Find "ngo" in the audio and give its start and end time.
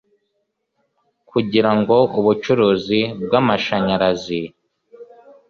1.77-1.95